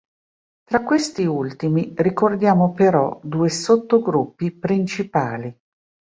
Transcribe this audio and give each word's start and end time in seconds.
Tra 0.63 0.83
questi 0.83 1.25
ultimi 1.25 1.93
ricordiamo 1.95 2.73
però 2.73 3.19
due 3.23 3.49
sottogruppi 3.49 4.49
principali. 4.51 5.55